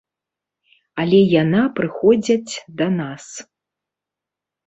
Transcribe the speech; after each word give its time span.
Але 1.01 1.17
яна 1.43 1.63
прыходзяць 1.79 2.53
да 2.79 2.87
нас. 2.99 3.25